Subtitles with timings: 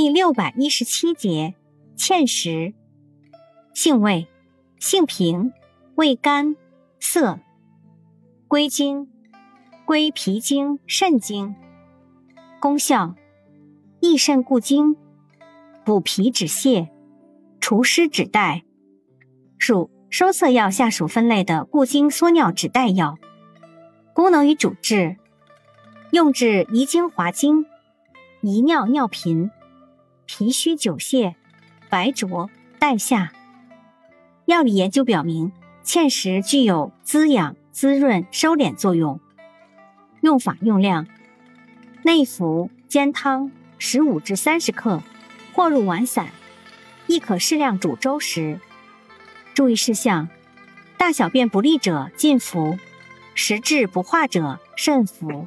[0.00, 1.56] 第六百一十七节
[1.96, 2.72] 芡实。
[3.74, 4.28] 性味：
[4.78, 5.52] 性平，
[5.96, 6.54] 味甘
[7.00, 7.40] 涩。
[8.46, 9.08] 归经：
[9.84, 11.56] 归脾经、肾经。
[12.60, 13.16] 功效：
[13.98, 14.94] 益肾固精，
[15.84, 16.90] 补脾止泻，
[17.58, 18.62] 除湿止带。
[19.58, 23.18] 属收涩药下属分类的固精缩尿止带药。
[24.14, 25.16] 功能与主治：
[26.12, 27.66] 用治遗精滑精、
[28.42, 29.50] 遗尿尿频、
[30.28, 31.34] 脾虚久泻、
[31.88, 33.32] 白浊、带下。
[34.44, 35.50] 药理研究表明，
[35.82, 39.18] 芡实具有滋养、滋润、收敛作用。
[40.20, 41.06] 用法用量：
[42.02, 45.02] 内服煎汤十五至三十克，
[45.54, 46.28] 或入丸散，
[47.06, 48.60] 亦可适量煮粥食。
[49.54, 50.28] 注意事项：
[50.98, 52.78] 大小便不利者禁服。
[53.34, 55.46] 食滞不化者慎服。